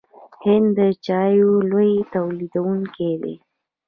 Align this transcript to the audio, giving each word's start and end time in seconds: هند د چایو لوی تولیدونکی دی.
هند 0.43 0.67
د 0.77 0.79
چایو 1.05 1.51
لوی 1.71 1.91
تولیدونکی 2.13 3.11
دی. 3.21 3.35